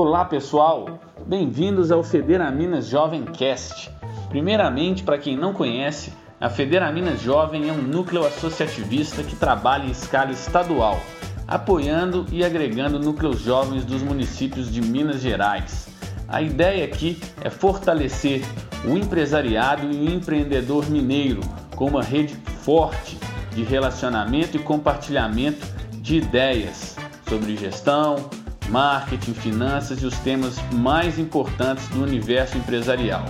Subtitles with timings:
[0.00, 3.90] Olá pessoal, bem-vindos ao Federaminas Jovem Cast.
[4.28, 9.90] Primeiramente, para quem não conhece, a Federaminas Jovem é um núcleo associativista que trabalha em
[9.90, 11.00] escala estadual,
[11.48, 15.88] apoiando e agregando núcleos jovens dos municípios de Minas Gerais.
[16.28, 18.42] A ideia aqui é fortalecer
[18.84, 21.40] o empresariado e o empreendedor mineiro
[21.74, 23.18] com uma rede forte
[23.50, 26.96] de relacionamento e compartilhamento de ideias
[27.28, 28.30] sobre gestão,
[28.68, 33.24] marketing, finanças e os temas mais importantes do universo empresarial.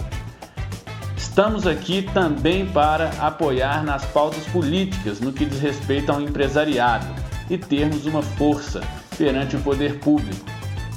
[1.17, 7.07] Estamos aqui também para apoiar nas pautas políticas no que diz respeito ao empresariado
[7.49, 8.81] e termos uma força
[9.17, 10.45] perante o poder público.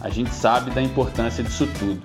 [0.01, 2.01] A gente sabe da importância disso tudo.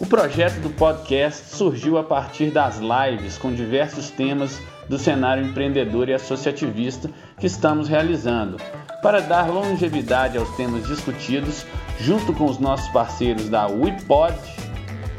[0.00, 6.08] O projeto do podcast surgiu a partir das lives com diversos temas do cenário empreendedor
[6.08, 8.58] e associativista que estamos realizando,
[9.04, 11.66] para dar longevidade aos temas discutidos,
[12.00, 14.34] junto com os nossos parceiros da WePod,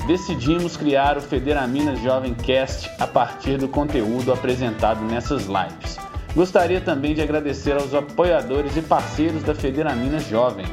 [0.08, 6.00] decidimos criar o Federaminas Jovem Cast a partir do conteúdo apresentado nessas lives.
[6.34, 10.66] Gostaria também de agradecer aos apoiadores e parceiros da Federaminas Jovem,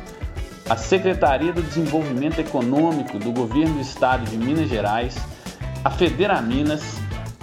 [0.71, 5.19] a Secretaria do Desenvolvimento Econômico do Governo do Estado de Minas Gerais,
[5.85, 6.83] a Federaminas,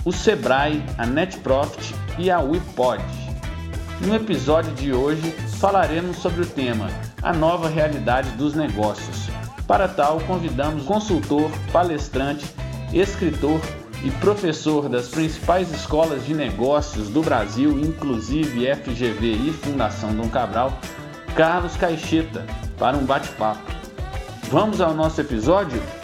[0.03, 3.28] o Sebrae, a NetProfit e a WePod.
[4.01, 6.87] No episódio de hoje falaremos sobre o tema
[7.21, 9.29] A Nova Realidade dos Negócios.
[9.67, 12.45] Para tal, convidamos consultor, palestrante,
[12.93, 13.59] escritor
[14.01, 20.79] e professor das principais escolas de negócios do Brasil, inclusive FGV e Fundação Dom Cabral,
[21.35, 22.45] Carlos Caixeta,
[22.77, 23.69] para um bate-papo.
[24.49, 25.98] Vamos ao nosso episódio?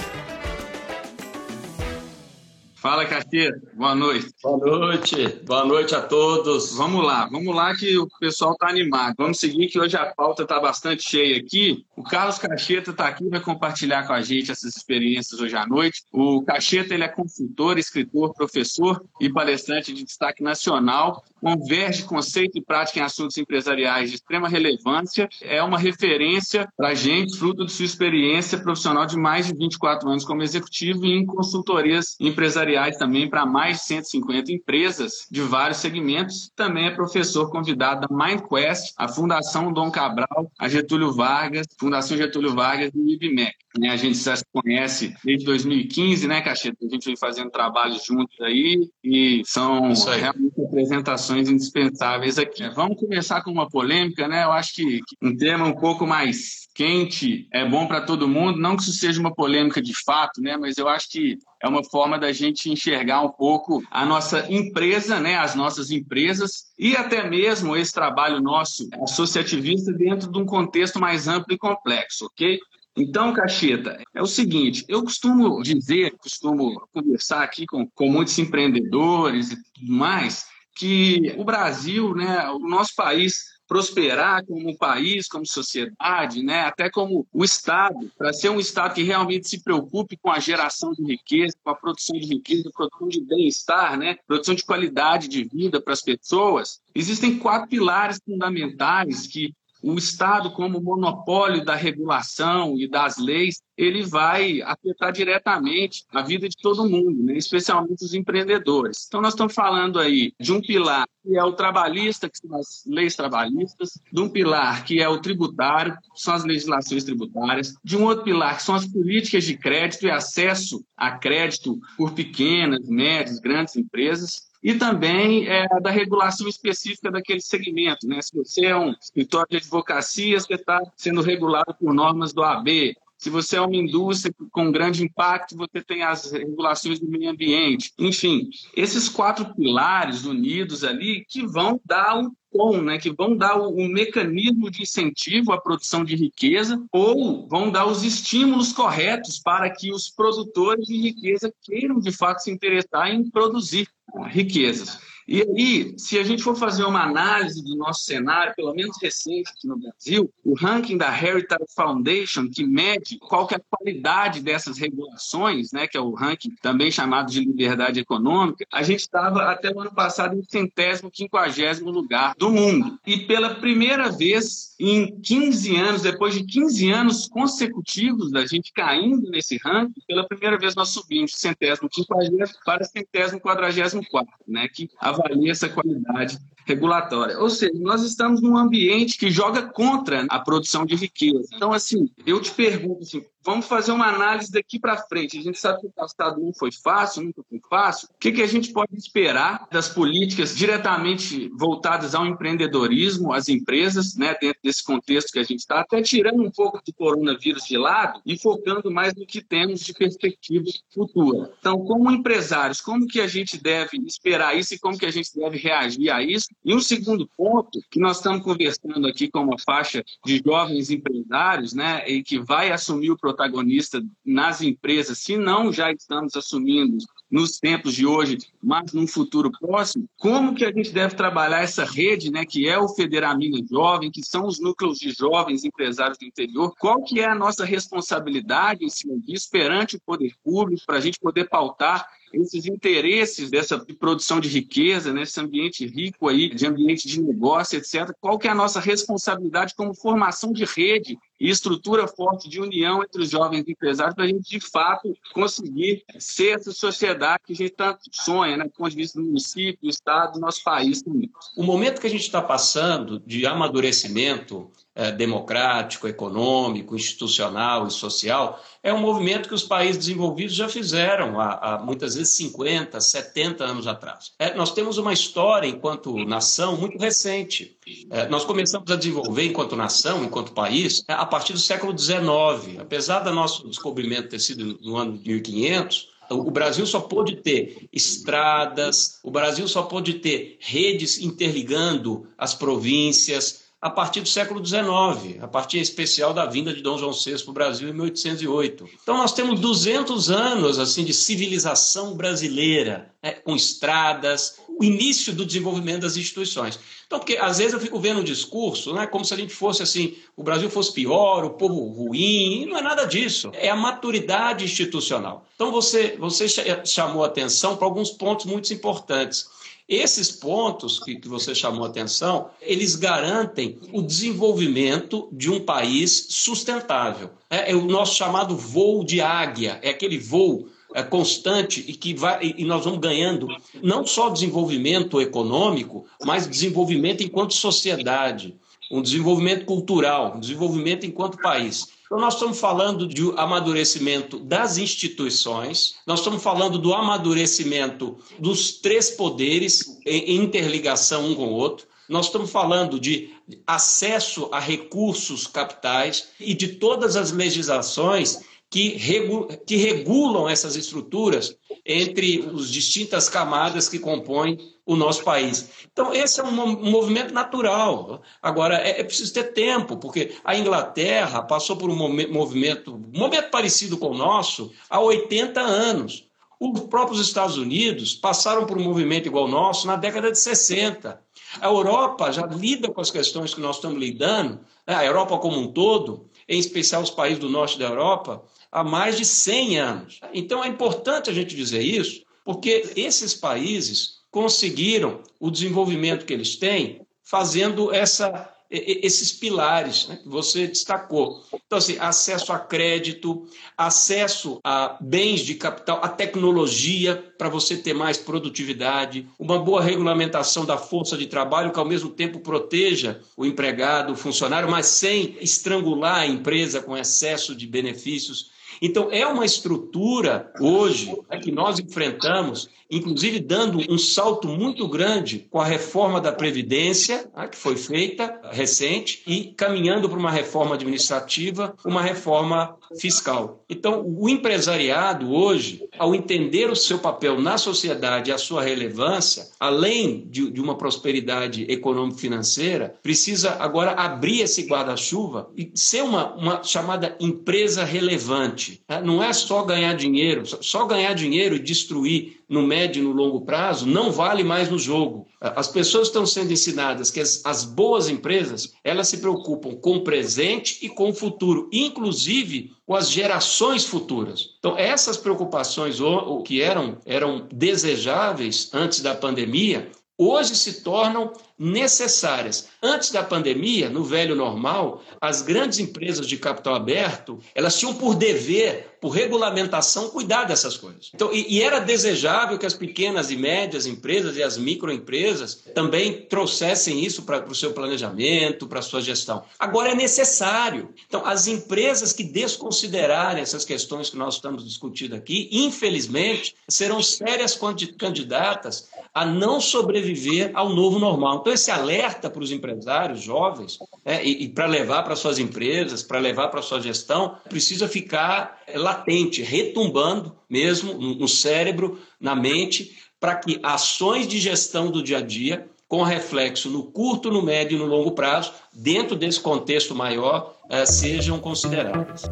[2.86, 3.60] Fala, Carteiro.
[3.74, 4.28] Boa noite.
[4.44, 5.40] Boa noite.
[5.44, 6.76] Boa noite a todos.
[6.76, 9.16] Vamos lá, vamos lá que o pessoal está animado.
[9.18, 11.84] Vamos seguir que hoje a pauta está bastante cheia aqui.
[11.98, 16.04] O Carlos Cacheta está aqui para compartilhar com a gente essas experiências hoje à noite.
[16.12, 21.24] O Cacheta ele é consultor, escritor, professor e palestrante de destaque nacional.
[21.40, 25.30] Converge conceito e prática em assuntos empresariais de extrema relevância.
[25.42, 30.10] É uma referência para a gente, fruto de sua experiência profissional de mais de 24
[30.10, 35.78] anos como executivo e em consultorias empresariais também para mais de 150 empresas de vários
[35.78, 36.52] segmentos.
[36.58, 42.56] Também é professor convidado da MindQuest, a Fundação Dom Cabral, a Getúlio Vargas, Fundação Getúlio
[42.56, 43.54] Vargas e o IBMEC.
[43.78, 46.78] Né, a gente já se conhece desde 2015, né, Cacheta?
[46.84, 50.22] A gente vem fazendo trabalhos juntos aí e são aí.
[50.22, 52.68] realmente apresentações indispensáveis aqui.
[52.70, 54.46] Vamos começar com uma polêmica, né?
[54.46, 58.60] Eu acho que um tema um pouco mais quente é bom para todo mundo.
[58.60, 60.58] Não que isso seja uma polêmica de fato, né?
[60.58, 65.20] Mas eu acho que é uma forma da gente enxergar um pouco a nossa empresa,
[65.20, 65.38] né?
[65.38, 71.28] As nossas empresas e até mesmo esse trabalho nosso associativista dentro de um contexto mais
[71.30, 72.60] amplo e complexo, ok?
[72.98, 79.52] Então, Cacheta, é o seguinte, eu costumo dizer, costumo conversar aqui com, com muitos empreendedores
[79.52, 80.46] e tudo mais,
[80.78, 87.28] que o Brasil, né, o nosso país prosperar como país, como sociedade, né, até como
[87.34, 91.56] o Estado, para ser um Estado que realmente se preocupe com a geração de riqueza,
[91.64, 95.94] com a produção de riqueza, produção de bem-estar, né, produção de qualidade de vida para
[95.94, 99.54] as pessoas, existem quatro pilares fundamentais que
[99.92, 106.50] o Estado, como monopólio da regulação e das leis, ele vai afetar diretamente a vida
[106.50, 107.38] de todo mundo, né?
[107.38, 109.06] especialmente os empreendedores.
[109.08, 112.84] Então, nós estamos falando aí de um pilar que é o trabalhista, que são as
[112.88, 117.96] leis trabalhistas, de um pilar que é o tributário, que são as legislações tributárias, de
[117.96, 122.88] um outro pilar que são as políticas de crédito e acesso a crédito por pequenas,
[122.88, 128.08] médias, grandes empresas, e também é, da regulação específica daquele segmento.
[128.08, 128.20] Né?
[128.20, 132.96] Se você é um escritório de advocacia, você está sendo regulado por normas do AB.
[133.16, 137.94] Se você é uma indústria com grande impacto, você tem as regulações do meio ambiente.
[138.00, 143.58] Enfim, esses quatro pilares unidos ali que vão dar um tom, né, que vão dar
[143.58, 149.40] o, o, mecanismo de incentivo à produção de riqueza ou vão dar os estímulos corretos
[149.40, 153.88] para que os produtores de riqueza queiram de fato se interessar em produzir
[154.24, 155.00] riquezas.
[155.28, 159.50] E aí, se a gente for fazer uma análise do nosso cenário, pelo menos recente
[159.50, 164.40] aqui no Brasil, o ranking da Heritage Foundation, que mede qual que é a qualidade
[164.40, 169.50] dessas regulações, né, que é o ranking também chamado de liberdade econômica, a gente estava
[169.50, 173.00] até o ano passado em centésimo, quinquagésimo lugar do mundo.
[173.06, 179.30] E pela primeira vez em 15 anos, depois de 15 anos consecutivos da gente caindo
[179.30, 184.68] nesse ranking, pela primeira vez nós subimos de centésimo, quinquagésimo para centésimo, quadragésimo quarto, né,
[184.68, 187.40] que a avalie essa qualidade regulatória.
[187.40, 191.48] Ou seja, nós estamos num ambiente que joga contra a produção de riqueza.
[191.54, 195.38] Então, assim, eu te pergunto assim, Vamos fazer uma análise daqui para frente.
[195.38, 198.08] A gente sabe que o passado não foi fácil, nunca foi fácil.
[198.12, 204.16] O que, que a gente pode esperar das políticas diretamente voltadas ao empreendedorismo, às empresas,
[204.16, 207.78] né, dentro desse contexto que a gente está, até tirando um pouco do coronavírus de
[207.78, 211.54] lado e focando mais no que temos de perspectiva futura.
[211.60, 215.30] Então, como empresários, como que a gente deve esperar isso e como que a gente
[215.36, 216.48] deve reagir a isso?
[216.64, 221.74] E um segundo ponto, que nós estamos conversando aqui com uma faixa de jovens empresários,
[221.74, 226.98] né, e que vai assumir o protagonista nas empresas, se não já estamos assumindo
[227.30, 231.84] nos tempos de hoje, mas num futuro próximo, como que a gente deve trabalhar essa
[231.84, 236.26] rede, né, que é o Federamina Jovem, que são os núcleos de jovens empresários do
[236.26, 240.98] interior, qual que é a nossa responsabilidade em cima disso perante o poder público, para
[240.98, 242.08] a gente poder pautar
[242.42, 248.12] esses interesses dessa produção de riqueza, nesse ambiente rico aí, de ambiente de negócio, etc.
[248.20, 253.04] Qual que é a nossa responsabilidade como formação de rede e estrutura forte de união
[253.04, 257.56] entre os jovens empresários para a gente, de fato, conseguir ser essa sociedade que a
[257.56, 261.02] gente tanto sonha, né, do ponto de vista do município, do Estado, do nosso país
[261.02, 261.30] também.
[261.58, 268.64] O momento que a gente está passando de amadurecimento é, democrático, econômico, institucional e social,
[268.82, 273.64] é um movimento que os países desenvolvidos já fizeram há, há muitas vezes 50, 70
[273.64, 274.32] anos atrás.
[274.40, 277.78] É, nós temos uma história, enquanto nação, muito recente.
[278.10, 282.80] É, nós começamos a desenvolver, enquanto nação, enquanto país, é, a partir do século XIX.
[282.80, 287.88] Apesar do nosso descobrimento ter sido no ano de 1500, o Brasil só pôde ter
[287.94, 295.42] estradas, o Brasil só pôde ter redes interligando as províncias, a partir do século XIX,
[295.42, 298.90] a partir especial da vinda de Dom João VI para o Brasil em 1808.
[299.04, 305.46] Então nós temos 200 anos assim de civilização brasileira, né, com estradas, o início do
[305.46, 306.80] desenvolvimento das instituições.
[307.06, 309.84] Então, porque às vezes eu fico vendo o discurso, né, como se a gente fosse
[309.84, 313.52] assim, o Brasil fosse pior, o povo ruim, e não é nada disso.
[313.54, 315.46] É a maturidade institucional.
[315.56, 316.48] Então você, você
[316.84, 319.48] chamou atenção para alguns pontos muito importantes.
[319.88, 327.30] Esses pontos que, que você chamou atenção, eles garantem o desenvolvimento de um país sustentável.
[327.50, 332.16] É, é o nosso chamado voo de águia, é aquele voo é, constante e que
[332.16, 333.48] vai, e nós vamos ganhando
[333.84, 338.56] não só desenvolvimento econômico, mas desenvolvimento enquanto sociedade,
[338.90, 341.90] um desenvolvimento cultural, um desenvolvimento enquanto país.
[342.06, 349.10] Então, nós estamos falando de amadurecimento das instituições, nós estamos falando do amadurecimento dos três
[349.10, 353.34] poderes em interligação um com o outro, nós estamos falando de
[353.66, 361.56] acesso a recursos capitais e de todas as legislações que, regu que regulam essas estruturas
[361.86, 365.70] entre as distintas camadas que compõem o nosso país.
[365.92, 368.22] Então, esse é um, movimento natural.
[368.42, 373.50] Agora, é, é, preciso ter tempo, porque a Inglaterra passou por um movimento, um momento
[373.50, 376.26] parecido com o nosso há 80 anos.
[376.60, 381.20] Os próprios Estados Unidos passaram por um movimento igual ao nosso na década de 60.
[381.60, 384.96] A Europa já lida com as questões que nós estamos lidando, né?
[384.96, 389.18] a Europa como um todo, em especial os países do norte da Europa, há mais
[389.18, 390.20] de 100 anos.
[390.34, 396.58] Então é importante a gente dizer isso, porque esses países conseguiram o desenvolvimento que eles
[396.58, 401.42] têm fazendo essa esses pilares né, que você destacou.
[401.66, 403.48] Então, assim, acesso a crédito,
[403.78, 410.66] acesso a bens de capital, a tecnologia para você ter mais produtividade, uma boa regulamentação
[410.66, 415.38] da força de trabalho que, ao mesmo tempo, proteja o empregado, o funcionário, mas sem
[415.40, 418.50] estrangular a empresa com excesso de benefícios.
[418.82, 425.48] Então, é uma estrutura hoje né, que nós enfrentamos, inclusive dando um salto muito grande
[425.50, 430.76] com a reforma da Previdência, né, que foi feita recente, e caminhando para uma reforma
[430.76, 433.64] administrativa, uma reforma fiscal.
[433.70, 440.28] Então, o empresariado hoje, ao entender o seu papel na sociedade a sua relevância, além
[440.30, 447.16] de, de uma prosperidade econômico-financeira, precisa agora abrir esse guarda-chuva e ser uma, uma chamada
[447.20, 448.82] empresa relevante.
[448.88, 449.02] Né?
[449.02, 453.42] Não é só ganhar dinheiro, só ganhar dinheiro e destruir no médio e no longo
[453.42, 455.28] prazo não vale mais no jogo.
[455.42, 460.04] As pessoas estão sendo ensinadas que as, as boas empresas elas se preocupam com o
[460.04, 464.56] presente e com o futuro, inclusive com as gerações futuras.
[464.60, 465.98] Então, essas preocupações
[466.46, 472.68] que eram, eram desejáveis antes da pandemia, hoje se tornam necessárias.
[472.82, 478.14] Antes da pandemia, no velho normal, as grandes empresas de capital aberto, elas tinham por
[478.14, 481.12] dever, por regulamentação, cuidar dessas coisas.
[481.14, 486.26] Então, e, e era desejável que as pequenas e médias empresas e as microempresas também
[486.26, 489.44] trouxessem isso para o seu planejamento, para a sua gestão.
[489.58, 490.90] Agora é necessário.
[491.08, 497.58] Então, as empresas que desconsiderarem essas questões que nós estamos discutindo aqui, infelizmente, serão sérias
[497.98, 501.45] candidatas a não sobreviver ao novo normal.
[501.46, 506.02] Então, esse alerta para os empresários jovens né, e, e para levar para suas empresas,
[506.02, 513.36] para levar para sua gestão, precisa ficar latente, retumbando mesmo no cérebro, na mente, para
[513.36, 517.80] que ações de gestão do dia a dia, com reflexo no curto, no médio e
[517.80, 522.24] no longo prazo, dentro desse contexto maior, eh, sejam consideradas.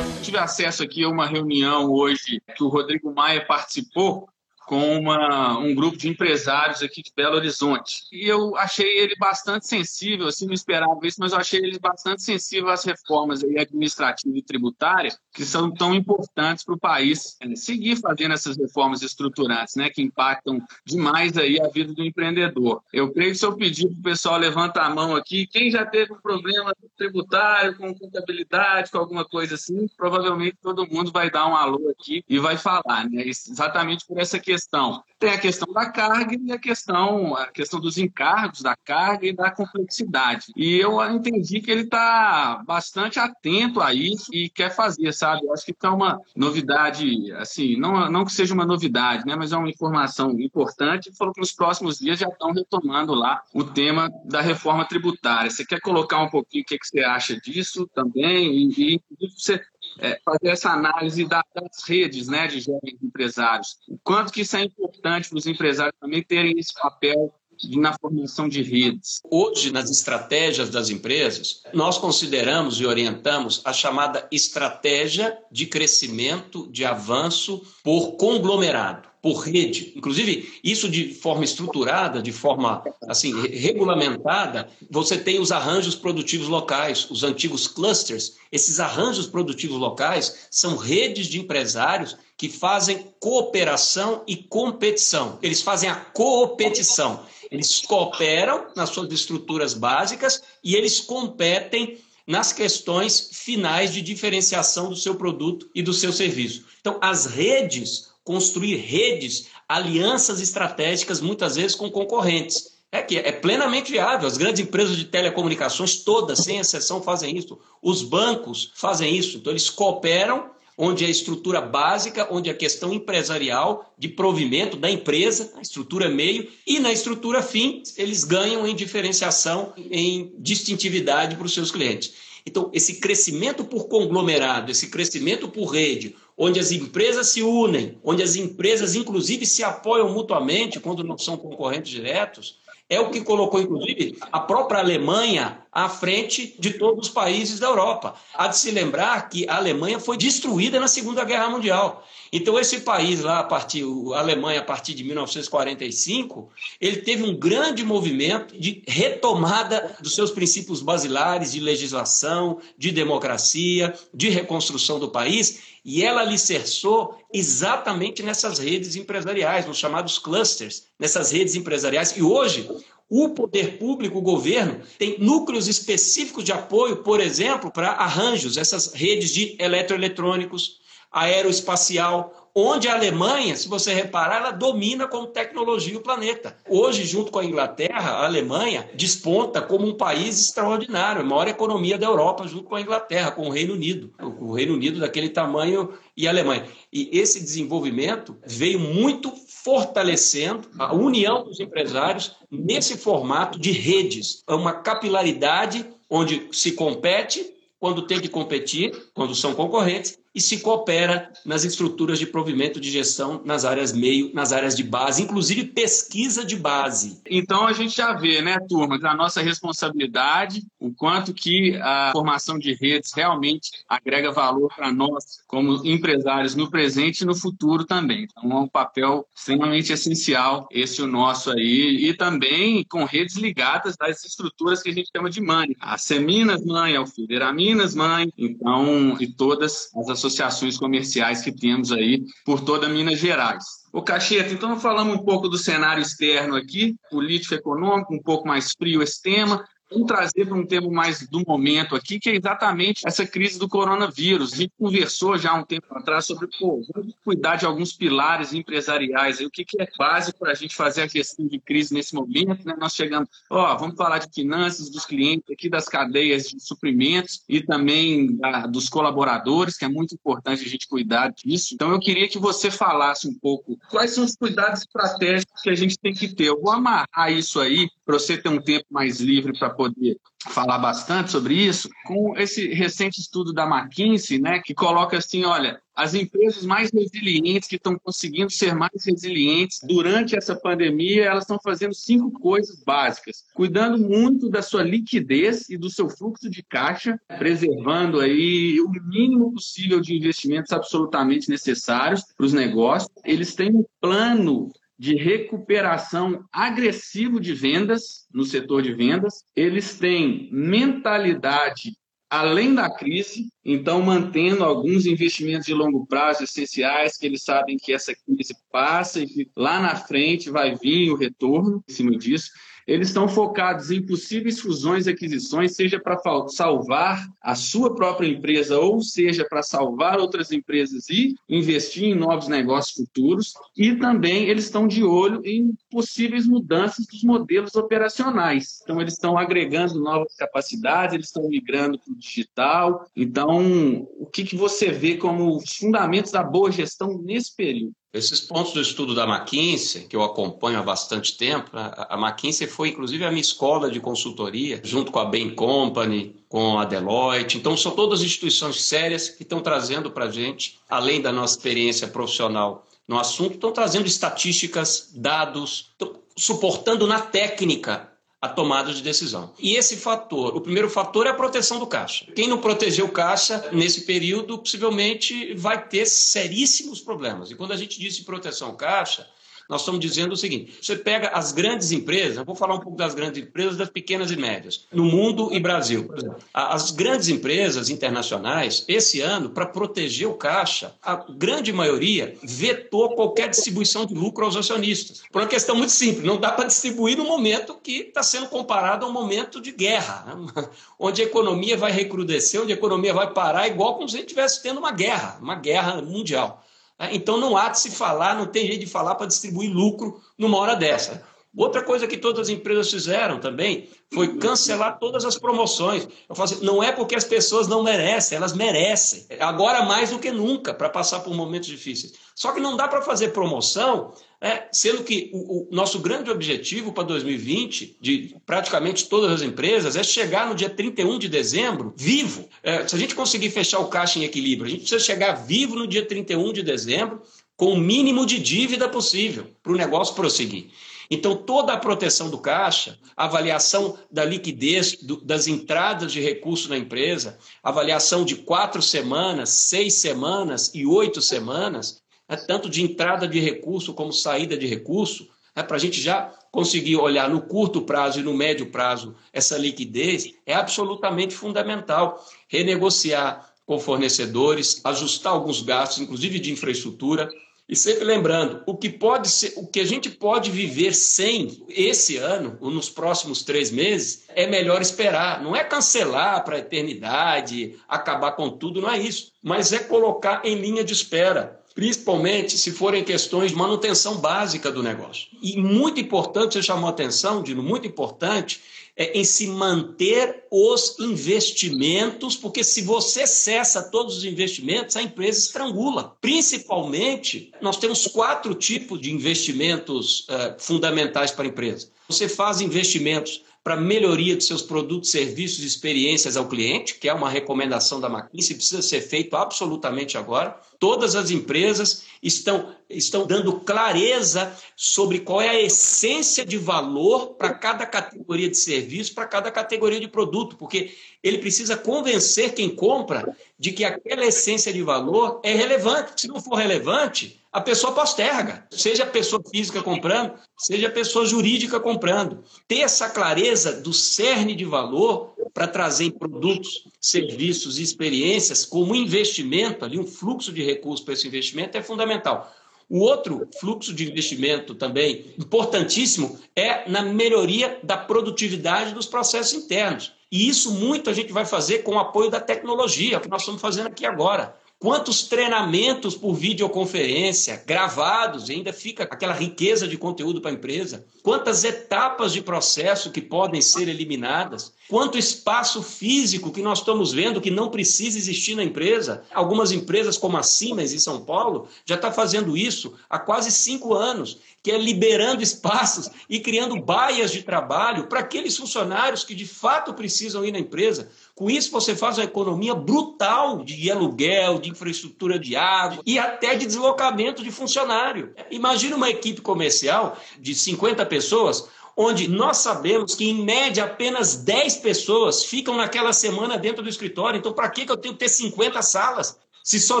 [0.22, 4.26] tive acesso aqui a uma reunião hoje que o Rodrigo Maia participou
[4.66, 8.02] com uma, um grupo de empresários aqui de Belo Horizonte.
[8.12, 12.22] E eu achei ele bastante sensível, assim, não esperava isso, mas eu achei ele bastante
[12.22, 17.54] sensível às reformas aí administrativa e tributária que são tão importantes para o país é,
[17.56, 22.82] seguir fazendo essas reformas estruturantes, né, que impactam demais aí a vida do empreendedor.
[22.92, 25.84] Eu creio que se eu pedir para o pessoal levantar a mão aqui, quem já
[25.86, 31.46] teve um problema tributário, com contabilidade, com alguma coisa assim, provavelmente todo mundo vai dar
[31.46, 35.02] um alô aqui e vai falar, né, exatamente por essa questão questão.
[35.18, 39.32] Tem a questão da carga e a questão, a questão dos encargos da carga e
[39.32, 40.46] da complexidade.
[40.56, 45.46] E eu entendi que ele está bastante atento a isso e quer fazer, sabe?
[45.46, 49.36] Eu acho que é uma novidade, assim, não, não que seja uma novidade, né?
[49.36, 51.08] Mas é uma informação importante.
[51.08, 55.50] Ele falou que nos próximos dias já estão retomando lá o tema da reforma tributária.
[55.50, 58.68] Você quer colocar um pouquinho o que, que você acha disso também?
[58.76, 59.60] E, e você
[59.98, 61.44] é, fazer essa análise das
[61.86, 63.76] redes né, de jovens empresários.
[63.88, 67.34] O quanto que isso é importante para os empresários também terem esse papel
[67.76, 69.20] na formação de redes.
[69.30, 76.84] Hoje, nas estratégias das empresas, nós consideramos e orientamos a chamada estratégia de crescimento, de
[76.84, 79.92] avanço por conglomerado por rede.
[79.94, 87.08] Inclusive, isso de forma estruturada, de forma assim regulamentada, você tem os arranjos produtivos locais,
[87.08, 88.34] os antigos clusters.
[88.50, 95.38] Esses arranjos produtivos locais são redes de empresários que fazem cooperação e competição.
[95.40, 97.24] Eles fazem a coopetição.
[97.48, 104.96] Eles cooperam nas suas estruturas básicas e eles competem nas questões finais de diferenciação do
[104.96, 106.64] seu produto e do seu serviço.
[106.80, 112.72] Então, as redes construir redes, alianças estratégicas, muitas vezes com concorrentes.
[112.90, 114.28] É que é plenamente viável.
[114.28, 117.58] As grandes empresas de telecomunicações, todas, sem exceção, fazem isso.
[117.82, 119.38] Os bancos fazem isso.
[119.38, 125.52] Então, eles cooperam onde a estrutura básica, onde a questão empresarial de provimento da empresa,
[125.56, 131.54] a estrutura meio, e na estrutura fim, eles ganham em diferenciação, em distintividade para os
[131.54, 132.14] seus clientes.
[132.46, 138.22] Então, esse crescimento por conglomerado, esse crescimento por rede, onde as empresas se unem, onde
[138.22, 142.58] as empresas, inclusive, se apoiam mutuamente quando não são concorrentes diretos,
[142.88, 147.66] é o que colocou, inclusive, a própria Alemanha à frente de todos os países da
[147.66, 148.14] Europa.
[148.34, 152.06] Há de se lembrar que a Alemanha foi destruída na Segunda Guerra Mundial.
[152.30, 156.50] Então, esse país lá, a, partir, a Alemanha, a partir de 1945,
[156.80, 163.94] ele teve um grande movimento de retomada dos seus princípios basilares de legislação, de democracia,
[164.12, 171.32] de reconstrução do país, e ela alicerçou exatamente nessas redes empresariais, nos chamados clusters, nessas
[171.32, 172.16] redes empresariais.
[172.16, 172.68] E hoje,
[173.14, 178.94] o poder público, o governo, tem núcleos específicos de apoio, por exemplo, para arranjos, essas
[178.94, 186.02] redes de eletroeletrônicos, aeroespacial, onde a Alemanha, se você reparar, ela domina como tecnologia o
[186.02, 186.56] planeta.
[186.68, 191.96] Hoje, junto com a Inglaterra, a Alemanha desponta como um país extraordinário, a maior economia
[191.96, 194.12] da Europa, junto com a Inglaterra, com o Reino Unido.
[194.40, 196.66] O Reino Unido daquele tamanho e a Alemanha.
[196.92, 204.54] E esse desenvolvimento veio muito fortalecendo a união dos empresários nesse formato de redes, é
[204.54, 211.30] uma capilaridade onde se compete quando tem que competir, quando são concorrentes, e se coopera
[211.44, 216.44] nas estruturas de provimento de gestão nas áreas meio, nas áreas de base, inclusive pesquisa
[216.44, 217.20] de base.
[217.28, 222.58] Então a gente já vê, né, turma, da nossa responsabilidade, o quanto que a formação
[222.58, 228.26] de redes realmente agrega valor para nós como empresários no presente e no futuro também.
[228.30, 233.96] Então é um papel extremamente essencial esse o nosso aí e também com redes ligadas
[234.00, 235.76] às estruturas que a gente chama de mãe.
[235.80, 242.22] A Seminas mãe, a Minas mãe, então e todas as associações comerciais que temos aí
[242.44, 243.64] por toda Minas Gerais.
[243.92, 248.72] O Cacheta, então falamos um pouco do cenário externo aqui, político econômico, um pouco mais
[248.72, 249.62] frio esse tema,
[249.92, 253.68] Vamos trazer para um tema mais do momento aqui, que é exatamente essa crise do
[253.68, 254.52] coronavírus.
[254.52, 256.80] A gente conversou já há um tempo atrás sobre pô,
[257.24, 259.40] cuidar de alguns pilares empresariais.
[259.40, 262.14] E o que, que é básico para a gente fazer a gestão de crise nesse
[262.14, 262.64] momento?
[262.64, 262.74] Né?
[262.78, 267.60] Nós chegamos, ó, vamos falar de finanças dos clientes aqui, das cadeias de suprimentos e
[267.60, 271.74] também da, dos colaboradores, que é muito importante a gente cuidar disso.
[271.74, 275.74] Então, eu queria que você falasse um pouco quais são os cuidados estratégicos que a
[275.74, 276.44] gente tem que ter.
[276.44, 280.16] Eu vou amarrar isso aí para você ter um tempo mais livre para poder
[280.48, 285.80] falar bastante sobre isso, com esse recente estudo da McKinsey, né, que coloca assim, olha,
[285.94, 291.58] as empresas mais resilientes que estão conseguindo ser mais resilientes durante essa pandemia, elas estão
[291.62, 297.20] fazendo cinco coisas básicas, cuidando muito da sua liquidez e do seu fluxo de caixa,
[297.38, 303.10] preservando aí o mínimo possível de investimentos absolutamente necessários para os negócios.
[303.24, 304.72] Eles têm um plano
[305.02, 309.42] de recuperação agressivo de vendas no setor de vendas.
[309.56, 311.96] Eles têm mentalidade
[312.30, 317.92] além da crise, então mantendo alguns investimentos de longo prazo essenciais, que eles sabem que
[317.92, 322.52] essa crise passa e que lá na frente vai vir o retorno em cima disso.
[322.86, 328.78] Eles estão focados em possíveis fusões e aquisições, seja para salvar a sua própria empresa
[328.78, 333.52] ou seja para salvar outras empresas e investir em novos negócios futuros.
[333.76, 338.80] E também eles estão de olho em possíveis mudanças dos modelos operacionais.
[338.82, 343.04] Então, eles estão agregando novas capacidades, eles estão migrando para o digital.
[343.14, 347.94] Então, o que, que você vê como os fundamentos da boa gestão nesse período?
[348.12, 352.90] Esses pontos do estudo da McKinsey, que eu acompanho há bastante tempo, a McKinsey foi
[352.90, 357.56] inclusive a minha escola de consultoria, junto com a Bain Company, com a Deloitte.
[357.56, 362.06] Então, são todas instituições sérias que estão trazendo para a gente, além da nossa experiência
[362.06, 365.90] profissional no assunto, estão trazendo estatísticas, dados,
[366.36, 368.11] suportando na técnica
[368.42, 369.54] a tomada de decisão.
[369.56, 372.26] E esse fator, o primeiro fator é a proteção do caixa.
[372.34, 377.52] Quem não proteger o caixa nesse período possivelmente vai ter seríssimos problemas.
[377.52, 379.28] E quando a gente diz proteção caixa,
[379.72, 382.96] nós estamos dizendo o seguinte: você pega as grandes empresas, eu vou falar um pouco
[382.96, 386.10] das grandes empresas, das pequenas e médias, no mundo e Brasil.
[386.52, 393.48] As grandes empresas internacionais, esse ano, para proteger o caixa, a grande maioria vetou qualquer
[393.48, 395.22] distribuição de lucro aos acionistas.
[395.32, 399.06] Por uma questão muito simples: não dá para distribuir no momento que está sendo comparado
[399.06, 400.68] a um momento de guerra, né?
[401.00, 404.28] onde a economia vai recrudescer, onde a economia vai parar, igual como se a gente
[404.28, 406.62] estivesse tendo uma guerra, uma guerra mundial.
[407.10, 410.58] Então não há de se falar, não tem jeito de falar para distribuir lucro numa
[410.58, 411.24] hora dessa.
[411.54, 416.08] Outra coisa que todas as empresas fizeram também foi cancelar todas as promoções.
[416.26, 419.26] Eu falo assim, não é porque as pessoas não merecem, elas merecem.
[419.38, 422.14] Agora mais do que nunca, para passar por momentos difíceis.
[422.34, 426.90] Só que não dá para fazer promoção, é, sendo que o, o, nosso grande objetivo
[426.90, 432.48] para 2020, de praticamente todas as empresas, é chegar no dia 31 de dezembro vivo.
[432.62, 435.76] É, se a gente conseguir fechar o caixa em equilíbrio, a gente precisa chegar vivo
[435.76, 437.20] no dia 31 de dezembro
[437.58, 440.70] com o mínimo de dívida possível para o negócio prosseguir.
[441.14, 446.78] Então, toda a proteção do caixa, avaliação da liquidez, do, das entradas de recursos na
[446.78, 453.38] empresa, avaliação de quatro semanas, seis semanas e oito semanas, né, tanto de entrada de
[453.40, 458.20] recurso como saída de recurso, né, para a gente já conseguir olhar no curto prazo
[458.20, 462.24] e no médio prazo essa liquidez, é absolutamente fundamental.
[462.48, 467.28] Renegociar com fornecedores, ajustar alguns gastos, inclusive de infraestrutura,
[467.72, 472.18] e sempre lembrando, o que pode ser, o que a gente pode viver sem esse
[472.18, 475.42] ano, ou nos próximos três meses, é melhor esperar.
[475.42, 479.32] Não é cancelar para a eternidade, acabar com tudo, não é isso.
[479.42, 484.82] Mas é colocar em linha de espera principalmente se forem questões de manutenção básica do
[484.82, 485.28] negócio.
[485.40, 488.60] E muito importante, você chamou a atenção, Dino, muito importante,
[488.96, 495.38] é, em se manter os investimentos, porque se você cessa todos os investimentos, a empresa
[495.38, 496.14] estrangula.
[496.20, 501.88] Principalmente, nós temos quatro tipos de investimentos uh, fundamentais para a empresa.
[502.08, 507.14] Você faz investimentos para melhoria de seus produtos, serviços e experiências ao cliente, que é
[507.14, 510.58] uma recomendação da McKinsey, precisa ser feito absolutamente agora.
[510.80, 517.54] Todas as empresas estão, estão dando clareza sobre qual é a essência de valor para
[517.54, 523.36] cada categoria de serviço, para cada categoria de produto, porque ele precisa convencer quem compra
[523.56, 526.22] de que aquela essência de valor é relevante.
[526.22, 531.26] Se não for relevante, a pessoa posterga, seja a pessoa física comprando, seja a pessoa
[531.26, 532.42] jurídica comprando.
[532.66, 539.84] Ter essa clareza do cerne de valor para trazer produtos, serviços e experiências como investimento,
[539.84, 542.50] ali um fluxo de recursos para esse investimento é fundamental.
[542.88, 550.12] O outro fluxo de investimento também importantíssimo é na melhoria da produtividade dos processos internos.
[550.30, 553.60] E isso muito a gente vai fazer com o apoio da tecnologia, que nós estamos
[553.60, 554.56] fazendo aqui agora.
[554.82, 561.06] Quantos treinamentos por videoconferência gravados, ainda fica aquela riqueza de conteúdo para a empresa.
[561.22, 564.72] Quantas etapas de processo que podem ser eliminadas.
[564.88, 569.22] Quanto espaço físico que nós estamos vendo que não precisa existir na empresa.
[569.32, 573.94] Algumas empresas, como a Siemens em São Paulo, já está fazendo isso há quase cinco
[573.94, 579.46] anos, que é liberando espaços e criando baias de trabalho para aqueles funcionários que de
[579.46, 581.08] fato precisam ir na empresa.
[581.42, 586.54] Com isso, você faz uma economia brutal de aluguel, de infraestrutura de água e até
[586.54, 588.32] de deslocamento de funcionário.
[588.48, 594.76] Imagina uma equipe comercial de 50 pessoas, onde nós sabemos que, em média, apenas 10
[594.76, 597.38] pessoas ficam naquela semana dentro do escritório.
[597.38, 599.36] Então, para que eu tenho que ter 50 salas?
[599.64, 600.00] Se só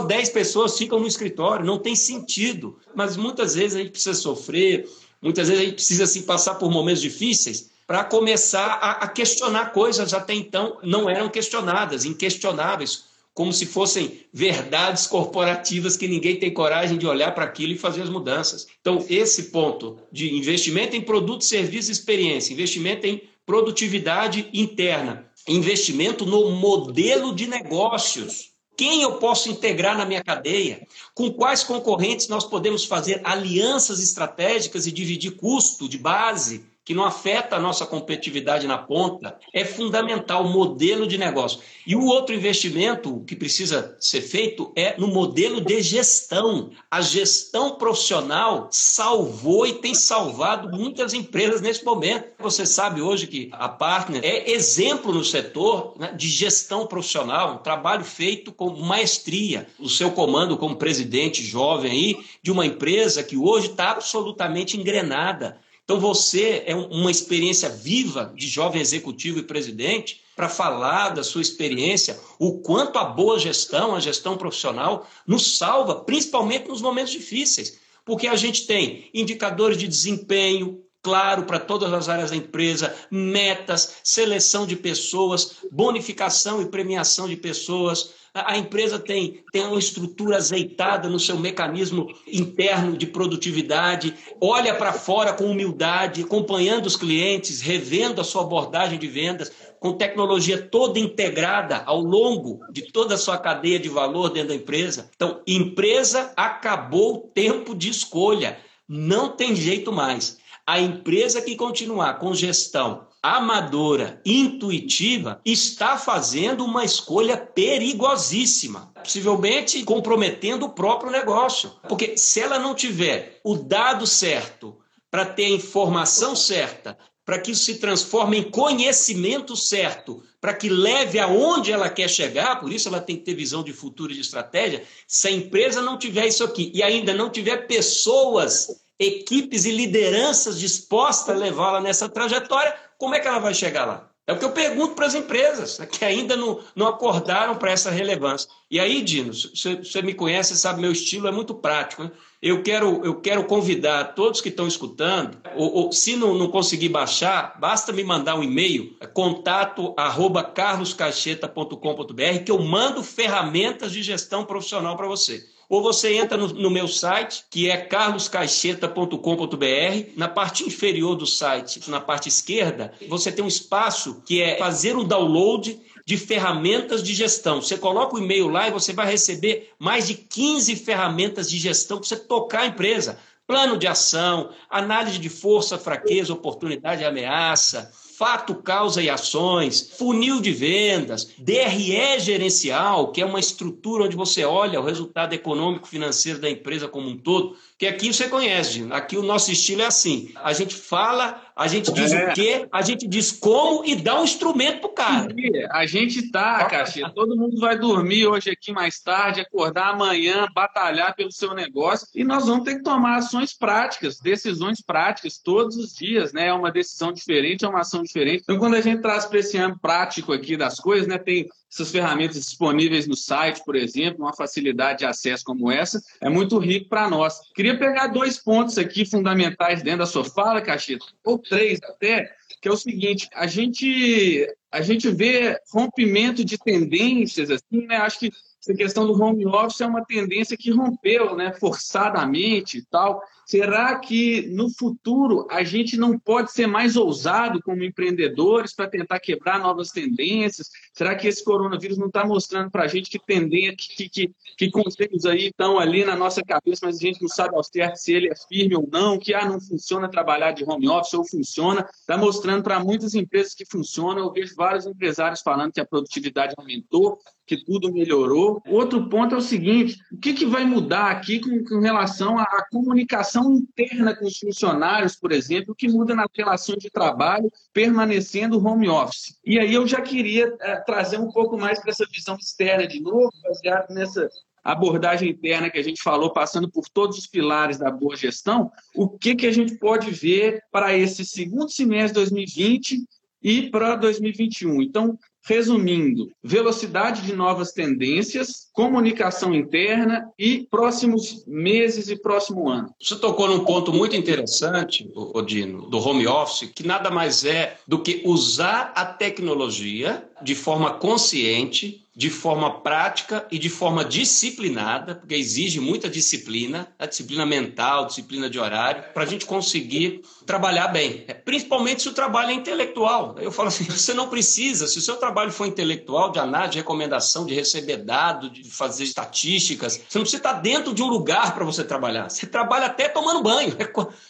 [0.00, 2.78] 10 pessoas ficam no escritório, não tem sentido.
[2.94, 4.88] Mas muitas vezes a gente precisa sofrer,
[5.20, 9.66] muitas vezes a gente precisa assim, passar por momentos difíceis para começar a, a, questionar
[9.66, 16.50] coisas até então não eram questionadas, inquestionáveis, como se fossem verdades corporativas que ninguém tem
[16.54, 18.66] coragem de olhar para aquilo e fazer as mudanças.
[18.80, 26.24] Então, esse ponto de investimento em produto, serviço e experiência, investimento em produtividade interna, investimento
[26.24, 28.52] no modelo de negócios.
[28.74, 30.86] Quem eu posso integrar na minha cadeia?
[31.14, 36.71] Com quais concorrentes nós podemos fazer alianças estratégicas e dividir custo de base?
[36.84, 41.60] Que não afeta a nossa competitividade na ponta, é fundamental o modelo de negócio.
[41.86, 46.70] E o outro investimento que precisa ser feito é no modelo de gestão.
[46.90, 52.28] A gestão profissional salvou e tem salvado muitas empresas nesse momento.
[52.40, 57.58] Você sabe hoje que a Partner é exemplo no setor né, de gestão profissional, um
[57.58, 59.68] trabalho feito com maestria.
[59.78, 65.60] O seu comando como presidente jovem aí de uma empresa que hoje está absolutamente engrenada
[65.84, 71.42] então você é uma experiência viva de jovem executivo e presidente para falar da sua
[71.42, 77.80] experiência, o quanto a boa gestão, a gestão profissional, nos salva, principalmente nos momentos difíceis.
[78.04, 83.96] Porque a gente tem indicadores de desempenho, claro para todas as áreas da empresa, metas,
[84.04, 91.06] seleção de pessoas, bonificação e premiação de pessoas, a empresa tem, tem uma estrutura azeitada
[91.06, 98.22] no seu mecanismo interno de produtividade, olha para fora com humildade, acompanhando os clientes, revendo
[98.22, 103.36] a sua abordagem de vendas, com tecnologia toda integrada ao longo de toda a sua
[103.36, 105.10] cadeia de valor dentro da empresa.
[105.14, 108.56] Então, empresa acabou o tempo de escolha.
[108.88, 110.38] Não tem jeito mais.
[110.66, 120.66] A empresa que continuar com gestão amadora, intuitiva, está fazendo uma escolha perigosíssima, possivelmente comprometendo
[120.66, 121.72] o próprio negócio.
[121.88, 124.78] Porque se ela não tiver o dado certo
[125.10, 130.68] para ter a informação certa, para que isso se transforme em conhecimento certo, para que
[130.68, 134.14] leve aonde ela quer chegar, por isso ela tem que ter visão de futuro e
[134.14, 134.82] de estratégia.
[135.06, 138.68] Se a empresa não tiver isso aqui e ainda não tiver pessoas,
[139.02, 144.08] equipes e lideranças dispostas a levá-la nessa trajetória, como é que ela vai chegar lá?
[144.26, 147.72] É o que eu pergunto para as empresas, né, que ainda não, não acordaram para
[147.72, 148.48] essa relevância.
[148.70, 152.04] E aí, Dino, você, me conhece, sabe, meu estilo é muito prático.
[152.04, 152.10] Né?
[152.42, 156.88] Eu, quero, eu quero convidar todos que estão escutando, ou, ou se não, não conseguir
[156.88, 164.02] baixar, basta me mandar um e-mail, é contato arroba carloscacheta.com.br, que eu mando ferramentas de
[164.02, 170.18] gestão profissional para você ou você entra no, no meu site, que é carloscaixeta.com.br.
[170.18, 174.94] Na parte inferior do site, na parte esquerda, você tem um espaço que é fazer
[174.94, 177.60] um download de ferramentas de gestão.
[177.60, 181.98] Você coloca o e-mail lá e você vai receber mais de 15 ferramentas de gestão
[181.98, 183.18] para você tocar a empresa.
[183.46, 187.90] Plano de ação, análise de força, fraqueza, oportunidade e ameaça,
[188.22, 194.44] fato, causa e ações, funil de vendas, DRE gerencial, que é uma estrutura onde você
[194.44, 199.16] olha o resultado econômico financeiro da empresa como um todo, Porque aqui você conhece, aqui
[199.16, 200.32] o nosso estilo é assim.
[200.36, 202.30] A gente fala, a gente diz é.
[202.30, 205.34] o quê, a gente diz como e dá um instrumento pro cara.
[205.72, 211.16] A gente tá, Caxia, todo mundo vai dormir hoje aqui mais tarde, acordar amanhã, batalhar
[211.16, 215.92] pelo seu negócio e nós vamos ter que tomar ações práticas, decisões práticas todos os
[215.92, 216.46] dias, né?
[216.46, 218.42] É uma decisão diferente, é uma ação diferente.
[218.44, 221.18] Então, quando a gente traz para esse ano prático aqui das coisas, né?
[221.18, 226.28] Tem essas ferramentas disponíveis no site, por exemplo, uma facilidade de acesso como essa, é
[226.28, 227.40] muito rico para nós.
[227.54, 232.30] Queria pegar dois pontos aqui fundamentais dentro da sua fala, Cachito, ou três até,
[232.60, 237.96] que é o seguinte: a gente, a gente vê rompimento de tendências, assim, né?
[237.96, 238.30] Acho que
[238.62, 243.20] essa questão do home office é uma tendência que rompeu, né, forçadamente e tal.
[243.44, 249.18] Será que no futuro a gente não pode ser mais ousado como empreendedores para tentar
[249.18, 250.70] quebrar novas tendências?
[250.92, 254.70] Será que esse coronavírus não está mostrando para a gente que tendência, que, que, que
[254.70, 258.12] conceitos aí estão ali na nossa cabeça, mas a gente não sabe ao certo se
[258.12, 261.88] ele é firme ou não, que ah, não funciona trabalhar de home office ou funciona?
[261.92, 264.20] Está mostrando para muitas empresas que funciona.
[264.20, 268.51] Eu vejo vários empresários falando que a produtividade aumentou, que tudo melhorou.
[268.66, 272.66] Outro ponto é o seguinte: o que, que vai mudar aqui com, com relação à,
[272.70, 278.64] comunicação interna com os funcionários, por exemplo, o que muda na relação de trabalho permanecendo
[278.64, 279.38] home office?
[279.44, 283.00] E aí eu já queria é, trazer um pouco mais para essa visão externa de
[283.00, 284.28] novo, baseado nessa
[284.62, 289.08] abordagem interna que a gente falou, passando por todos os pilares da boa gestão, o
[289.08, 293.04] que, que a gente pode ver para esse segundo semestre de 2020
[293.42, 294.82] e para 2021.
[294.82, 302.94] Então, Resumindo, velocidade de novas tendências, comunicação interna e próximos meses e próximo ano.
[303.00, 307.98] Você tocou num ponto muito interessante, Odino, do home office, que nada mais é do
[308.00, 315.34] que usar a tecnologia de forma consciente de forma prática e de forma disciplinada, porque
[315.34, 321.24] exige muita disciplina, a disciplina mental, disciplina de horário, para a gente conseguir trabalhar bem.
[321.26, 323.36] É, principalmente se o trabalho é intelectual.
[323.38, 326.78] Eu falo assim: você não precisa, se o seu trabalho for intelectual, de análise, de
[326.78, 331.54] recomendação, de receber dados, de fazer estatísticas, você não precisa estar dentro de um lugar
[331.54, 332.28] para você trabalhar.
[332.28, 333.74] Você trabalha até tomando banho.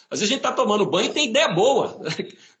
[0.09, 1.99] Às vezes a gente está tomando banho e tem ideia boa.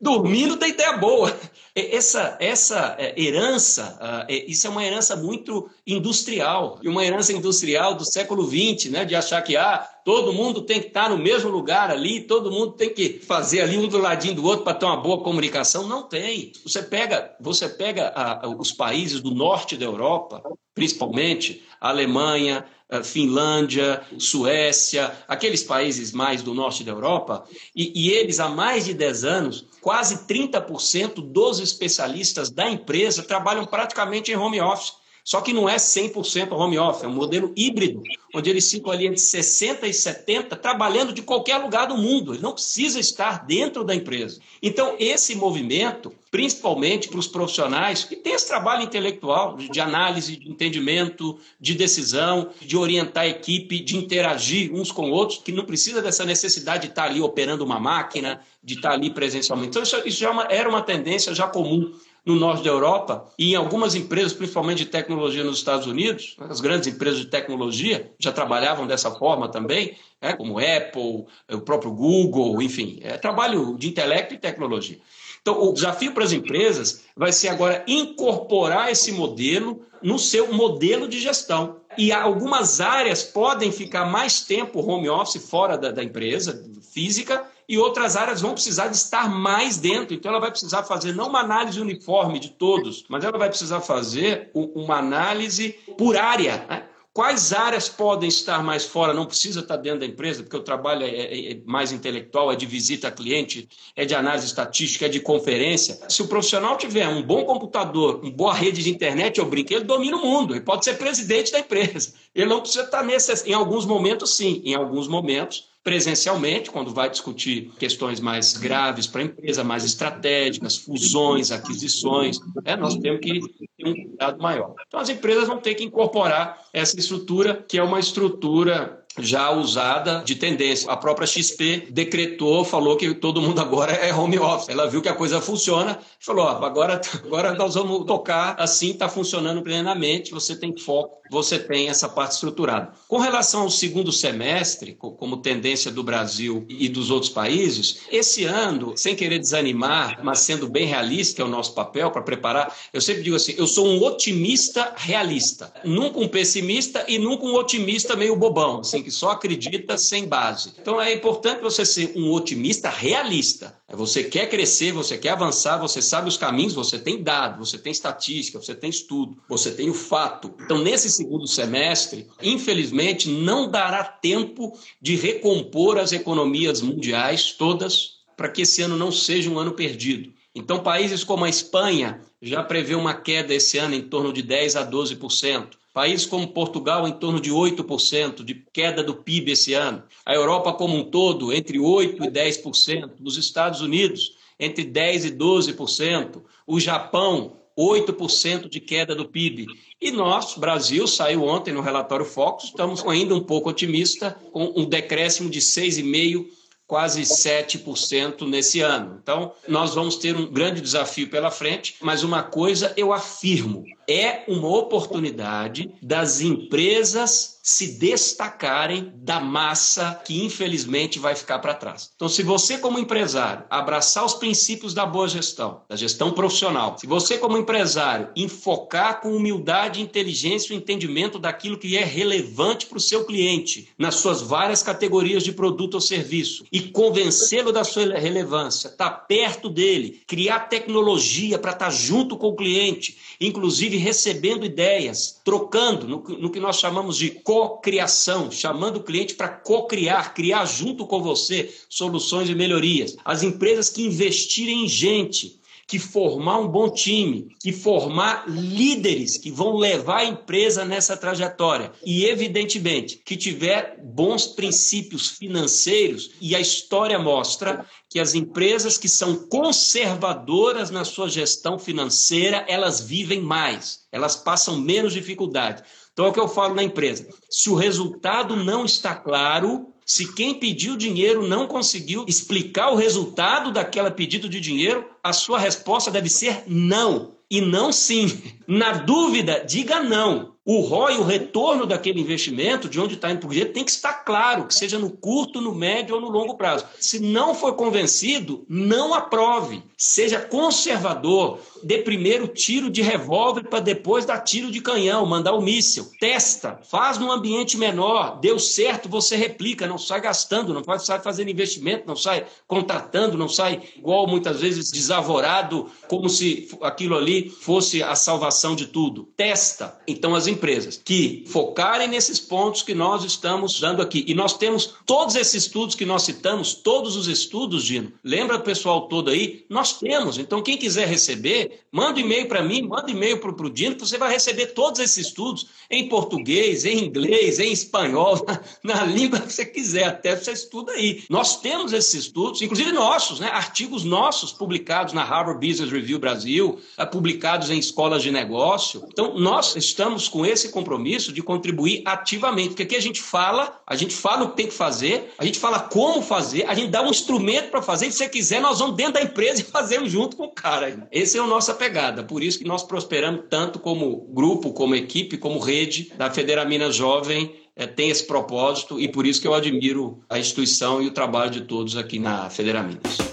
[0.03, 1.33] Dormindo tem ideia boa.
[1.73, 7.31] Essa, essa é, herança, ah, é, isso é uma herança muito industrial, e uma herança
[7.31, 9.05] industrial do século XX, né?
[9.05, 12.73] de achar que ah, todo mundo tem que estar no mesmo lugar ali, todo mundo
[12.73, 15.87] tem que fazer ali um do ladinho do outro para ter uma boa comunicação.
[15.87, 16.51] Não tem.
[16.63, 20.43] Você pega, você pega a, os países do norte da Europa,
[20.75, 22.65] principalmente a Alemanha,
[23.01, 28.93] Finlândia, Suécia, aqueles países mais do norte da Europa, e, e eles há mais de
[28.93, 35.02] 10 anos, quase 30% dos especialistas da empresa trabalham praticamente em home office.
[35.23, 38.03] Só que não é 100% home office, é um modelo híbrido,
[38.35, 42.33] onde eles ficam ali entre 60 e 70 trabalhando de qualquer lugar do mundo.
[42.33, 44.41] Ele não precisa estar dentro da empresa.
[44.61, 50.49] Então, esse movimento, principalmente para os profissionais que têm esse trabalho intelectual de análise, de
[50.49, 56.01] entendimento, de decisão, de orientar a equipe, de interagir uns com outros, que não precisa
[56.01, 59.69] dessa necessidade de estar ali operando uma máquina, de estar ali presencialmente.
[59.69, 61.93] Então, isso, já é era uma tendência já comum
[62.25, 66.61] no norte da Europa e em algumas empresas, principalmente de tecnologia nos Estados Unidos, as
[66.61, 72.61] grandes empresas de tecnologia já trabalhavam dessa forma também, né, como Apple, o próprio Google,
[72.61, 74.99] enfim, é trabalho de intelecto e tecnologia.
[75.41, 81.05] Então, o desafio para as empresas vai ser agora incorporar esse modelo no seu modelo
[81.05, 81.81] de gestão.
[81.97, 87.77] E algumas áreas podem ficar mais tempo home office fora da, da empresa física e
[87.77, 90.13] outras áreas vão precisar de estar mais dentro.
[90.13, 93.81] Então, ela vai precisar fazer não uma análise uniforme de todos, mas ela vai precisar
[93.81, 96.65] fazer uma análise por área.
[96.69, 96.83] Né?
[97.13, 99.13] Quais áreas podem estar mais fora?
[99.13, 102.55] Não precisa estar dentro da empresa, porque o trabalho é, é, é, mais intelectual, é
[102.55, 105.99] de visita a cliente, é de análise estatística, é de conferência.
[106.09, 109.83] Se o profissional tiver um bom computador, uma boa rede de internet, eu brinco, ele
[109.83, 112.15] domina o mundo, ele pode ser presidente da empresa.
[112.33, 113.47] Ele não precisa estar nesse.
[113.47, 119.21] Em alguns momentos, sim, em alguns momentos presencialmente, quando vai discutir questões mais graves para
[119.21, 123.41] a empresa, mais estratégicas, fusões, aquisições, né, nós temos que
[123.77, 124.73] ter um cuidado maior.
[124.87, 130.23] Então, as empresas vão ter que incorporar essa estrutura, que é uma estrutura já usada
[130.25, 130.89] de tendência.
[130.89, 134.69] A própria XP decretou, falou que todo mundo agora é home office.
[134.69, 139.07] Ela viu que a coisa funciona, falou: ó, agora, agora nós vamos tocar assim, está
[139.07, 142.93] funcionando plenamente, você tem foco, você tem essa parte estruturada.
[143.07, 148.93] Com relação ao segundo semestre, como tendência do Brasil e dos outros países, esse ano,
[148.95, 153.01] sem querer desanimar, mas sendo bem realista, que é o nosso papel para preparar, eu
[153.01, 158.15] sempre digo assim: eu sou um otimista realista, nunca um pessimista e nunca um otimista
[158.15, 158.81] meio bobão.
[158.81, 160.73] Assim, que só acredita sem base.
[160.79, 163.75] Então é importante você ser um otimista realista.
[163.87, 167.77] É, você quer crescer, você quer avançar, você sabe os caminhos, você tem dado, você
[167.77, 170.53] tem estatística, você tem estudo, você tem o fato.
[170.59, 178.49] Então, nesse segundo semestre, infelizmente, não dará tempo de recompor as economias mundiais todas para
[178.49, 180.33] que esse ano não seja um ano perdido.
[180.53, 184.75] Então, países como a Espanha já prevê uma queda esse ano em torno de 10
[184.75, 185.69] a 12%.
[185.93, 190.03] Países como Portugal, em torno de 8% de queda do PIB esse ano.
[190.25, 193.11] A Europa como um todo, entre 8% e 10%.
[193.19, 196.41] Nos Estados Unidos, entre 10% e 12%.
[196.67, 199.65] O Japão, 8% de queda do PIB.
[200.01, 204.85] E nós, Brasil, saiu ontem no relatório Focus, estamos ainda um pouco otimista, com um
[204.85, 206.45] decréscimo de 6,5%
[206.85, 209.17] quase 7% nesse ano.
[209.21, 214.43] Então, nós vamos ter um grande desafio pela frente, mas uma coisa eu afirmo: é
[214.47, 222.11] uma oportunidade das empresas se destacarem da massa que infelizmente vai ficar para trás.
[222.13, 227.07] Então, se você como empresário abraçar os princípios da boa gestão, da gestão profissional, se
[227.07, 233.01] você como empresário enfocar com humildade, inteligência o entendimento daquilo que é relevante para o
[233.01, 238.89] seu cliente nas suas várias categorias de produto ou serviço e convencê-lo da sua relevância,
[238.89, 244.65] estar tá perto dele, criar tecnologia para estar tá junto com o cliente, inclusive recebendo
[244.65, 250.65] ideias, trocando no, no que nós chamamos de cocriação, chamando o cliente para co-criar, criar
[250.65, 253.15] junto com você soluções e melhorias.
[253.23, 259.51] As empresas que investirem em gente, que formar um bom time, que formar líderes que
[259.51, 266.59] vão levar a empresa nessa trajetória e, evidentemente, que tiver bons princípios financeiros e a
[266.59, 274.01] história mostra que as empresas que são conservadoras na sua gestão financeira, elas vivem mais,
[274.11, 275.83] elas passam menos dificuldade.
[276.13, 277.27] Então é o que eu falo na empresa.
[277.49, 283.71] Se o resultado não está claro, se quem pediu dinheiro não conseguiu explicar o resultado
[283.71, 288.41] daquela pedido de dinheiro, a sua resposta deve ser não e não sim.
[288.67, 293.47] Na dúvida, diga não o ROI, o retorno daquele investimento, de onde está indo para
[293.47, 296.55] o dinheiro, tem que estar claro, que seja no curto, no médio ou no longo
[296.55, 296.85] prazo.
[297.01, 299.83] Se não for convencido, não aprove.
[299.97, 305.61] Seja conservador, dê primeiro tiro de revólver para depois dar tiro de canhão, mandar o
[305.61, 306.09] míssil.
[306.19, 311.51] Testa, faz num ambiente menor, deu certo, você replica, não sai gastando, não sai fazendo
[311.51, 318.01] investimento, não sai contratando, não sai igual muitas vezes desavorado, como se aquilo ali fosse
[318.01, 319.29] a salvação de tudo.
[319.35, 319.97] Testa.
[320.07, 324.23] Então as empresas que focarem nesses pontos que nós estamos dando aqui.
[324.27, 328.11] E nós temos todos esses estudos que nós citamos, todos os estudos, Dino.
[328.23, 329.65] Lembra o pessoal todo aí?
[329.69, 330.37] Nós temos.
[330.37, 334.17] Então, quem quiser receber, manda e-mail para mim, manda e-mail para o Dino, que você
[334.17, 338.45] vai receber todos esses estudos em português, em inglês, em espanhol,
[338.83, 341.23] na, na língua que você quiser, até você estuda aí.
[341.29, 343.49] Nós temos esses estudos, inclusive nossos, né?
[343.49, 346.79] artigos nossos publicados na Harvard Business Review Brasil,
[347.11, 349.03] publicados em escolas de negócio.
[349.07, 353.95] Então, nós estamos com esse compromisso de contribuir ativamente, porque aqui a gente fala, a
[353.95, 357.01] gente fala o que tem que fazer, a gente fala como fazer, a gente dá
[357.01, 360.11] um instrumento para fazer, e se você quiser, nós vamos dentro da empresa e fazemos
[360.11, 361.07] junto com o cara.
[361.11, 365.37] Essa é a nossa pegada, por isso que nós prosperamos tanto como grupo, como equipe,
[365.37, 370.23] como rede da Federamina Jovem, é, tem esse propósito e por isso que eu admiro
[370.29, 373.32] a instituição e o trabalho de todos aqui na Federaminas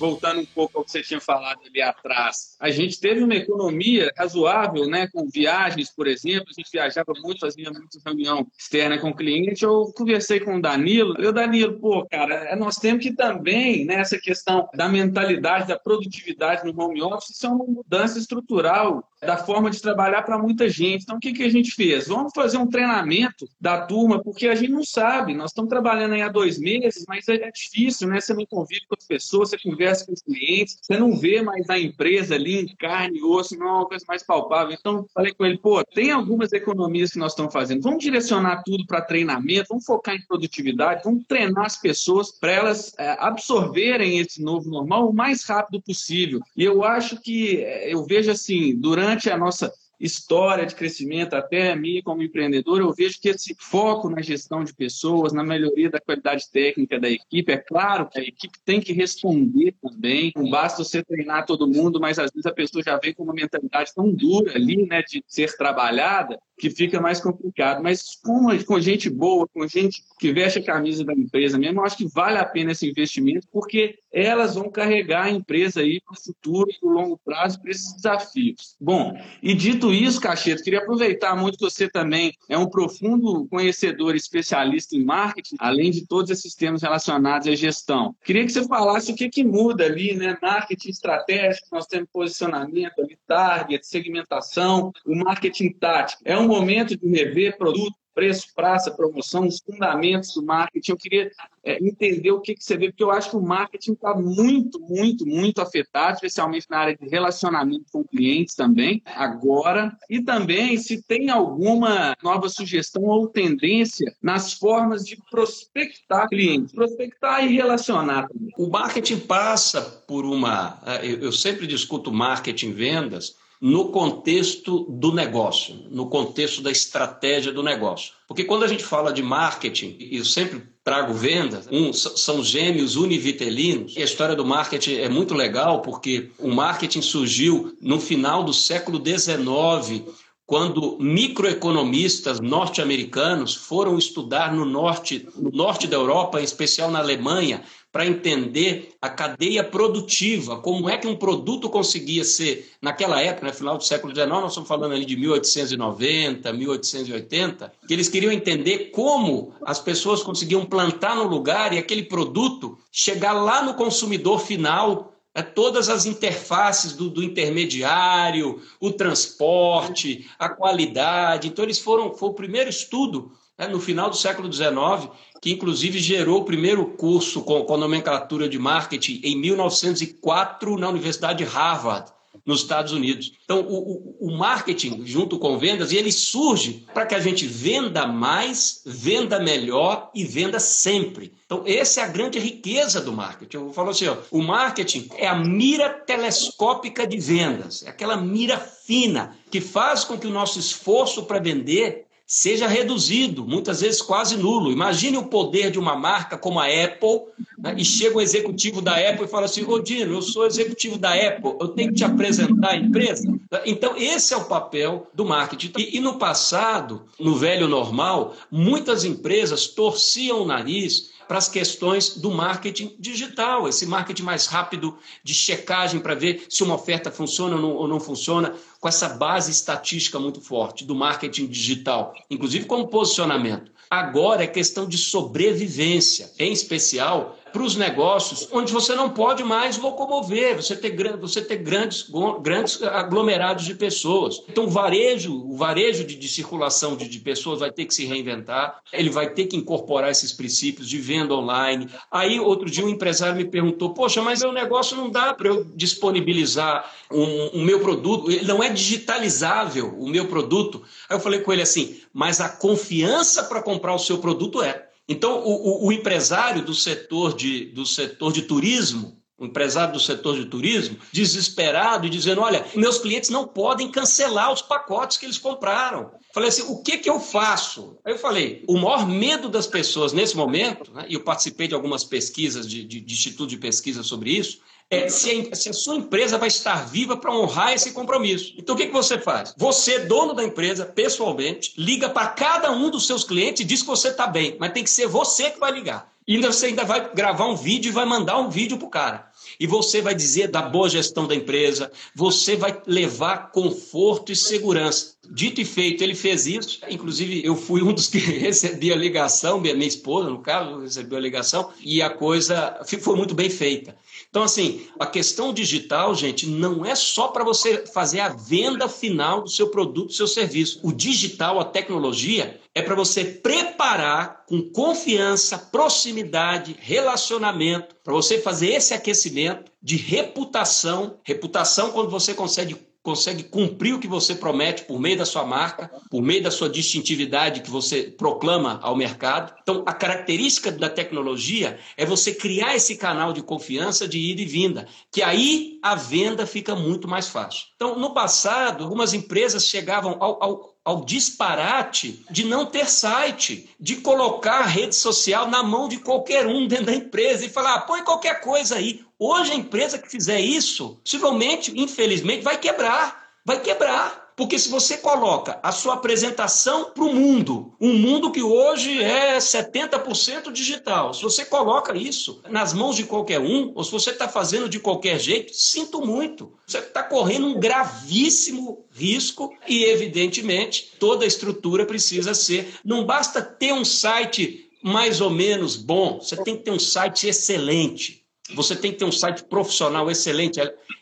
[0.00, 4.10] voltando um pouco ao que você tinha falado ali atrás, a gente teve uma economia
[4.16, 9.10] razoável, né, com viagens, por exemplo, a gente viajava muito, fazia muita reunião externa com
[9.10, 13.12] o cliente, eu conversei com o Danilo, eu, Danilo, pô, cara, é, nós temos que
[13.12, 18.18] também, nessa né, questão da mentalidade, da produtividade no home office, isso é uma mudança
[18.18, 21.02] estrutural da forma de trabalhar para muita gente.
[21.02, 22.08] Então, o que, que a gente fez?
[22.08, 26.22] Vamos fazer um treinamento da turma, porque a gente não sabe, nós estamos trabalhando aí
[26.22, 28.20] há dois meses, mas é, difícil, né?
[28.20, 31.42] Você não convive com as pessoas, você conversa conversa com os clientes, você não vê
[31.42, 34.76] mais a empresa ali em carne e osso, não é uma coisa mais palpável.
[34.78, 38.86] Então, falei com ele, pô, tem algumas economias que nós estamos fazendo, vamos direcionar tudo
[38.86, 44.42] para treinamento, vamos focar em produtividade, vamos treinar as pessoas para elas é, absorverem esse
[44.42, 46.40] novo normal o mais rápido possível.
[46.56, 51.72] E eu acho que, é, eu vejo assim, durante a nossa história de crescimento, até
[51.72, 55.90] a mim como empreendedor, eu vejo que esse foco na gestão de pessoas, na melhoria
[55.90, 60.48] da qualidade técnica da equipe, é claro que a equipe tem que responder também, não
[60.48, 63.92] basta você treinar todo mundo, mas às vezes a pessoa já vem com uma mentalidade
[63.94, 67.82] tão dura ali, né, de ser trabalhada, que fica mais complicado.
[67.82, 71.84] Mas com, com gente boa, com gente que veste a camisa da empresa mesmo, eu
[71.84, 76.14] acho que vale a pena esse investimento, porque elas vão carregar a empresa aí para
[76.14, 78.76] o futuro, para o longo prazo, para esses desafios.
[78.80, 84.14] Bom, e dito isso, Cacheta, queria aproveitar muito que você também é um profundo conhecedor
[84.14, 88.14] especialista em marketing, além de todos esses temas relacionados à gestão.
[88.24, 90.36] Queria que você falasse o que, que muda ali, né?
[90.42, 96.22] Marketing estratégico, nós temos posicionamento ali, target, segmentação, o marketing tático.
[96.24, 100.92] É um momento de rever produto, preço, praça, promoção, os fundamentos do marketing.
[100.92, 101.30] Eu queria
[101.64, 104.80] é, entender o que, que você vê, porque eu acho que o marketing está muito,
[104.80, 109.96] muito, muito afetado, especialmente na área de relacionamento com clientes também, agora.
[110.08, 117.44] E também se tem alguma nova sugestão ou tendência nas formas de prospectar clientes, prospectar
[117.44, 118.52] e relacionar também.
[118.58, 120.80] O marketing passa por uma.
[120.86, 127.62] É, eu sempre discuto marketing vendas no contexto do negócio, no contexto da estratégia do
[127.62, 128.12] negócio.
[128.26, 132.96] Porque quando a gente fala de marketing, e eu sempre trago vendas, um, são gêmeos
[132.96, 138.42] univitelinos, e a história do marketing é muito legal porque o marketing surgiu no final
[138.42, 140.04] do século XIX,
[140.46, 147.62] quando microeconomistas norte-americanos foram estudar no norte, no norte da Europa, em especial na Alemanha,
[147.92, 153.52] para entender a cadeia produtiva, como é que um produto conseguia ser, naquela época, no
[153.52, 158.90] final do século XIX, nós estamos falando ali de 1890, 1880, que eles queriam entender
[158.90, 165.10] como as pessoas conseguiam plantar no lugar e aquele produto chegar lá no consumidor final
[165.34, 171.48] é todas as interfaces do, do, intermediário, o transporte, a qualidade.
[171.48, 175.98] Então, eles foram, foi o primeiro estudo né, no final do século XIX que inclusive
[175.98, 182.12] gerou o primeiro curso com, com nomenclatura de marketing em 1904 na Universidade de Harvard,
[182.44, 183.32] nos Estados Unidos.
[183.44, 188.06] Então, o, o, o marketing, junto com vendas, ele surge para que a gente venda
[188.06, 191.32] mais, venda melhor e venda sempre.
[191.44, 193.56] Então, essa é a grande riqueza do marketing.
[193.56, 198.58] Eu falo assim: ó, o marketing é a mira telescópica de vendas, é aquela mira
[198.58, 204.36] fina que faz com que o nosso esforço para vender seja reduzido, muitas vezes quase
[204.36, 204.70] nulo.
[204.70, 207.22] Imagine o poder de uma marca como a Apple,
[207.58, 210.96] né, e chega o executivo da Apple e fala assim: Ô Dino, eu sou executivo
[210.96, 213.28] da Apple, eu tenho que te apresentar a empresa.
[213.66, 215.72] Então, esse é o papel do marketing.
[215.76, 222.16] E, e no passado, no velho normal, muitas empresas torciam o nariz para as questões
[222.16, 227.54] do marketing digital, esse marketing mais rápido de checagem para ver se uma oferta funciona
[227.54, 232.64] ou não, ou não, funciona, com essa base estatística muito forte do marketing digital, inclusive
[232.64, 233.70] como posicionamento.
[233.88, 239.78] Agora é questão de sobrevivência, em especial para os negócios onde você não pode mais
[239.78, 242.08] locomover, você ter, você ter grandes,
[242.42, 244.42] grandes aglomerados de pessoas.
[244.48, 248.04] Então, o varejo, o varejo de, de circulação de, de, pessoas vai ter que se
[248.04, 251.88] reinventar, ele vai ter que incorporar esses princípios de venda online.
[252.10, 255.64] Aí, outro dia, um empresário me perguntou: Poxa, mas meu negócio não dá para eu
[255.74, 260.82] disponibilizar o um, um meu produto, ele não é digitalizável o meu produto.
[261.08, 264.89] Aí eu falei com ele assim: Mas a confiança para comprar o seu produto é.
[265.10, 269.98] Então, o, o, o empresário do setor de, do setor de turismo, o empresário do
[269.98, 275.26] setor de turismo, desesperado e dizendo: olha, meus clientes não podem cancelar os pacotes que
[275.26, 276.12] eles compraram.
[276.32, 277.98] Falei assim: o que, que eu faço?
[278.04, 281.74] Aí eu falei: o maior medo das pessoas nesse momento, né, e eu participei de
[281.74, 285.72] algumas pesquisas, de, de, de instituto de pesquisa sobre isso, é se a, se a,
[285.72, 288.52] sua empresa vai estar viva para honrar esse compromisso.
[288.58, 289.54] Então, o que, que você faz?
[289.56, 293.88] Você, dono da empresa, pessoalmente, liga para cada um dos seus clientes e diz que
[293.88, 296.10] você está bem, mas tem que ser você que vai ligar.
[296.26, 298.90] E ainda você ainda vai gravar um vídeo e vai mandar um vídeo para o
[298.90, 299.30] cara.
[299.58, 305.14] E você vai dizer da boa gestão da empresa, você vai levar conforto e segurança.
[305.32, 306.80] Dito e feito, ele fez isso.
[306.88, 311.20] Inclusive, eu fui um dos que recebi a ligação, minha esposa, no caso, recebeu a
[311.20, 313.96] ligação, e a coisa foi muito bem feita.
[314.28, 319.42] Então, assim, a questão digital, gente, não é só para você fazer a venda final
[319.42, 320.80] do seu produto, do seu serviço.
[320.82, 328.68] O digital, a tecnologia, é para você preparar com confiança, proximidade, relacionamento, para você fazer
[328.68, 331.18] esse aquecimento de reputação.
[331.24, 335.90] Reputação quando você consegue consegue cumprir o que você promete por meio da sua marca,
[336.10, 339.54] por meio da sua distintividade que você proclama ao mercado.
[339.62, 344.46] Então, a característica da tecnologia é você criar esse canal de confiança de ida e
[344.46, 347.66] vinda, que aí a venda fica muito mais fácil.
[347.74, 353.96] Então, no passado, algumas empresas chegavam ao, ao ao disparate de não ter site, de
[353.96, 357.80] colocar a rede social na mão de qualquer um dentro da empresa e falar, ah,
[357.82, 359.04] põe qualquer coisa aí.
[359.16, 363.30] Hoje a empresa que fizer isso, possivelmente, infelizmente, vai quebrar.
[363.44, 368.40] Vai quebrar Porque se você coloca a sua apresentação para o mundo, um mundo que
[368.42, 373.92] hoje é 70% digital, se você coloca isso nas mãos de qualquer um, ou se
[373.92, 376.54] você está fazendo de qualquer jeito, sinto muito.
[376.66, 382.76] Você está correndo um gravíssimo risco e, evidentemente, toda a estrutura precisa ser.
[382.82, 387.28] Não basta ter um site mais ou menos bom, você tem que ter um site
[387.28, 388.19] excelente.
[388.54, 390.60] Você tem que ter um site profissional excelente.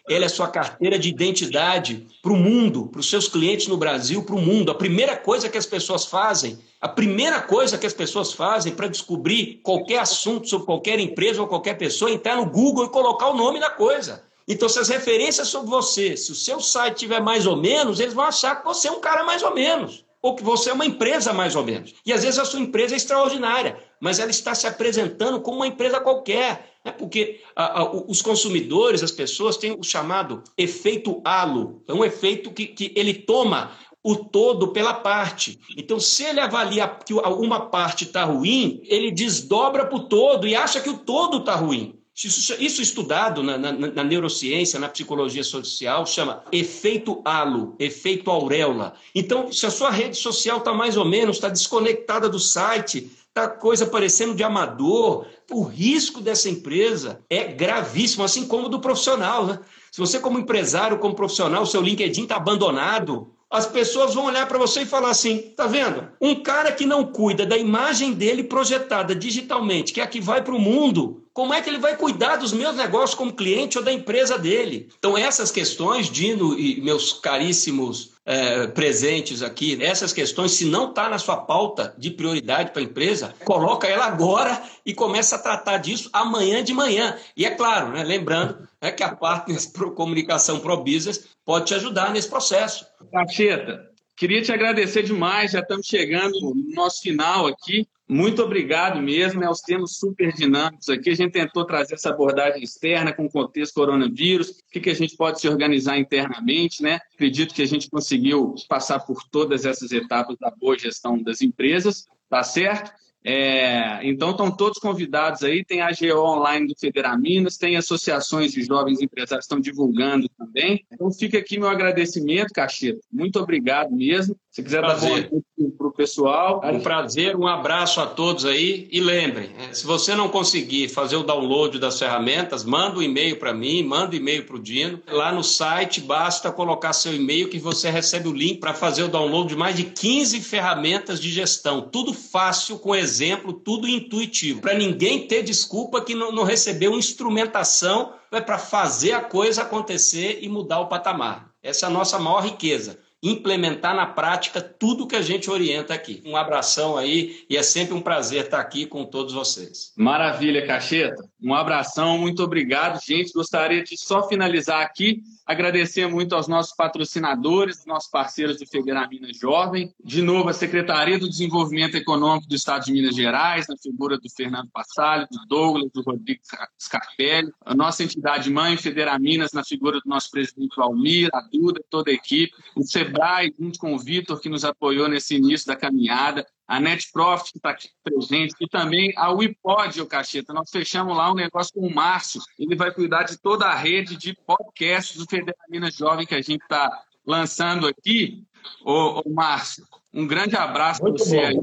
[0.09, 4.23] Ele é sua carteira de identidade para o mundo, para os seus clientes no Brasil,
[4.23, 4.71] para o mundo.
[4.71, 8.89] A primeira coisa que as pessoas fazem, a primeira coisa que as pessoas fazem para
[8.89, 13.29] descobrir qualquer assunto sobre qualquer empresa ou qualquer pessoa é entrar no Google e colocar
[13.29, 14.23] o nome da coisa.
[14.47, 18.15] Então, se as referências sobre você, se o seu site tiver mais ou menos, eles
[18.15, 20.87] vão achar que você é um cara mais ou menos ou que você é uma
[20.87, 21.95] empresa mais ou menos.
[22.05, 25.67] E às vezes a sua empresa é extraordinária, mas ela está se apresentando como uma
[25.67, 26.75] empresa qualquer.
[26.85, 26.93] Né?
[26.93, 31.83] Porque a, a, os consumidores, as pessoas, têm o chamado efeito halo.
[31.87, 33.73] É um efeito que, que ele toma
[34.03, 35.59] o todo pela parte.
[35.77, 40.55] Então, se ele avalia que uma parte está ruim, ele desdobra para o todo e
[40.55, 41.99] acha que o todo está ruim.
[42.25, 48.95] Isso, isso estudado na, na, na, neurociência, na psicologia social, chama efeito halo, efeito auréola.
[49.15, 53.09] Então, se a sua rede social está mais ou menos, está desconectada do site,
[53.39, 59.47] está coisa parecendo de amador, o risco dessa empresa é gravíssimo, assim como do profissional.
[59.47, 59.61] Né?
[59.93, 64.59] Se você, como empresário, como profissional, seu LinkedIn está abandonado, as pessoas vão olhar para
[64.59, 66.09] você e falar assim: tá vendo?
[66.21, 70.43] Um cara que não cuida da imagem dele projetada digitalmente, que é a que vai
[70.43, 73.85] para o mundo, como é que ele vai cuidar dos meus negócios como cliente ou
[73.85, 74.89] da empresa dele?
[74.99, 81.09] Então, essas questões, Dino e meus caríssimos é, presentes aqui, essas questões, se não está
[81.09, 85.77] na sua pauta de prioridade para a empresa, coloca ela agora e começa a tratar
[85.77, 87.17] disso amanhã de manhã.
[87.37, 91.75] E é claro, né, lembrando é que a Partners Pro Comunicação Pro Business pode te
[91.75, 92.85] ajudar nesse processo.
[93.13, 93.89] Cacheta,
[94.19, 97.87] queria te agradecer demais, já estamos chegando no nosso final aqui.
[98.09, 99.49] Muito obrigado mesmo, né?
[99.49, 101.11] Os temas super dinâmicos aqui.
[101.11, 104.95] A gente tentou trazer essa abordagem externa com o contexto coronavírus, o que, que a
[104.95, 106.99] gente pode se organizar internamente, né?
[107.15, 112.07] Acredito que a gente conseguiu passar por todas essas etapas da boa gestão das empresas,
[112.31, 112.91] tá certo?
[113.31, 118.63] É, então estão todos convidados aí, tem a GO Online do Federaminas, tem associações de
[118.63, 120.83] jovens empresários que estão divulgando também.
[120.91, 123.01] Então fica aqui meu agradecimento, Cacheta.
[123.13, 124.35] Muito obrigado mesmo.
[124.59, 125.23] Se quiser prazer.
[125.23, 125.43] dar boa
[125.79, 126.61] para o pessoal.
[126.65, 128.89] Um prazer, um abraço a todos aí.
[128.91, 133.39] E lembrem, é, se você não conseguir fazer o download das ferramentas, manda um e-mail
[133.39, 135.01] para mim, manda um e-mail para o Dino.
[135.07, 139.09] Lá no site basta colocar seu e-mail que você recebe o link para fazer o
[139.09, 141.83] download de mais de 15 ferramentas de gestão.
[141.83, 144.61] Tudo fácil, com exemplo, tudo intuitivo.
[144.61, 150.41] Para ninguém ter desculpa que não, não recebeu instrumentação é para fazer a coisa acontecer
[150.43, 151.49] e mudar o patamar.
[151.63, 156.23] Essa é a nossa maior riqueza implementar na prática tudo que a gente orienta aqui.
[156.25, 159.93] Um abração aí e é sempre um prazer estar aqui com todos vocês.
[159.97, 161.29] Maravilha, Cacheta.
[161.43, 163.33] Um abração, muito obrigado, gente.
[163.33, 169.35] Gostaria de só finalizar aqui Agradecer muito aos nossos patrocinadores, nossos parceiros do Federal Minas
[169.35, 169.95] Jovem.
[170.05, 174.29] De novo, a Secretaria do Desenvolvimento Econômico do Estado de Minas Gerais, na figura do
[174.29, 176.43] Fernando Passalho, do Douglas, do Rodrigo
[176.79, 177.51] Scarpelli.
[177.65, 182.11] A nossa entidade mãe, Federal Minas, na figura do nosso presidente Valmir, a Duda, toda
[182.11, 182.53] a equipe.
[182.77, 187.11] O SEBRAE, junto com o Vitor, que nos apoiou nesse início da caminhada a Net
[187.11, 190.53] Profit, que está aqui presente, e também a WePod, o Cacheta.
[190.53, 194.17] Nós fechamos lá um negócio com o Márcio, ele vai cuidar de toda a rede
[194.17, 198.45] de podcasts do Federal Minas Jovem que a gente está lançando aqui.
[198.85, 201.57] Ô, ô, Márcio, um grande abraço para você aí.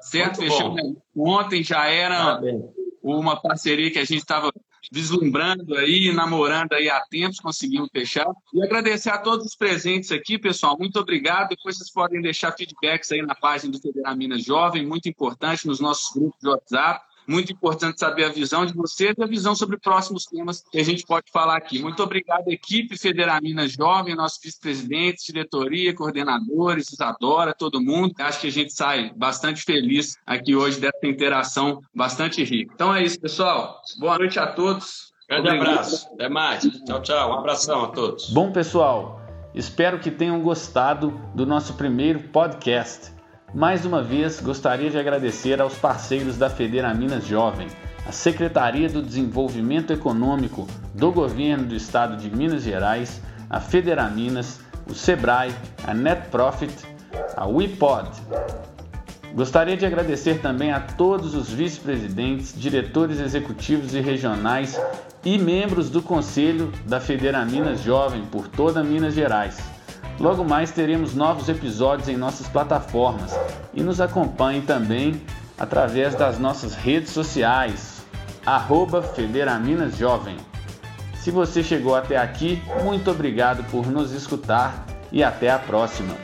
[0.00, 0.40] Certo?
[0.40, 0.82] Muito Fechamos
[1.14, 1.28] bom.
[1.28, 2.40] ontem, já era
[3.02, 4.50] uma parceria que a gente estava
[4.90, 8.26] vislumbrando aí, namorando aí há tempos, conseguimos fechar.
[8.52, 10.76] E agradecer a todos os presentes aqui, pessoal.
[10.78, 11.50] Muito obrigado.
[11.50, 15.80] Depois vocês podem deixar feedbacks aí na página do Federal Minas Jovem, muito importante nos
[15.80, 17.09] nossos grupos de WhatsApp.
[17.30, 20.84] Muito importante saber a visão de vocês e a visão sobre próximos temas que a
[20.84, 21.80] gente pode falar aqui.
[21.80, 28.14] Muito obrigado, equipe Federal Minas Jovem, nossos vice-presidentes, diretoria, coordenadores, Isadora, todo mundo.
[28.18, 32.72] Acho que a gente sai bastante feliz aqui hoje dessa interação bastante rica.
[32.74, 33.80] Então é isso, pessoal.
[34.00, 35.12] Boa noite a todos.
[35.28, 35.70] Grande obrigado.
[35.70, 36.08] abraço.
[36.14, 36.64] Até mais.
[36.84, 37.30] Tchau, tchau.
[37.30, 38.28] Um abração a todos.
[38.30, 39.20] Bom, pessoal,
[39.54, 43.19] espero que tenham gostado do nosso primeiro podcast.
[43.52, 47.66] Mais uma vez, gostaria de agradecer aos parceiros da Federa Minas Jovem,
[48.06, 54.60] a Secretaria do Desenvolvimento Econômico do Governo do Estado de Minas Gerais, a Federa Minas,
[54.88, 55.52] o SEBRAE,
[55.84, 56.72] a Net Profit,
[57.36, 58.08] a WePod.
[59.34, 64.80] Gostaria de agradecer também a todos os vice-presidentes, diretores executivos e regionais
[65.24, 69.79] e membros do Conselho da Federa Minas Jovem por toda Minas Gerais
[70.20, 73.34] Logo mais teremos novos episódios em nossas plataformas
[73.72, 75.22] e nos acompanhe também
[75.58, 78.02] através das nossas redes sociais,
[78.44, 80.36] arroba Federaminas Jovem.
[81.14, 86.14] Se você chegou até aqui, muito obrigado por nos escutar e até a próxima.